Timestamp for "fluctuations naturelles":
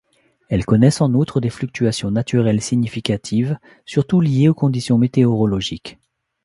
1.51-2.63